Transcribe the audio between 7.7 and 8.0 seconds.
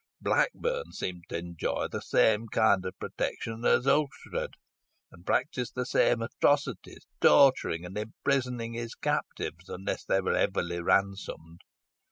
and